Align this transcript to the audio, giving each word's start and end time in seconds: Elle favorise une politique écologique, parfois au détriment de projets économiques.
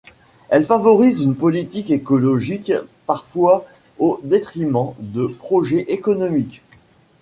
Elle 0.49 0.65
favorise 0.65 1.21
une 1.21 1.35
politique 1.35 1.91
écologique, 1.91 2.73
parfois 3.05 3.67
au 3.99 4.19
détriment 4.23 4.93
de 4.97 5.27
projets 5.27 5.85
économiques. 5.93 6.63